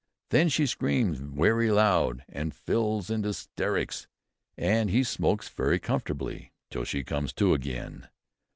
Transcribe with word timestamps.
Then 0.31 0.49
she 0.49 0.65
screams 0.65 1.21
wery 1.21 1.69
loud, 1.69 2.25
and 2.27 2.55
falls 2.55 3.11
into 3.11 3.29
'sterics; 3.33 4.07
and 4.57 4.89
he 4.89 5.03
smokes 5.03 5.47
wery 5.55 5.77
comfortably 5.79 6.53
'till 6.71 6.85
she 6.85 7.03
comes 7.03 7.31
to 7.33 7.53
agin." 7.53 8.07